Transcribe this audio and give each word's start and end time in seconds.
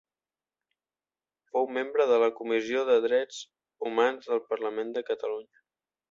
Fou 1.49 1.67
membre 1.75 2.07
de 2.11 2.17
la 2.23 2.29
comissió 2.39 2.81
de 2.87 2.95
Drets 3.03 3.41
Humans 3.89 4.31
del 4.31 4.41
Parlament 4.55 4.95
de 4.97 5.05
Catalunya. 5.11 5.63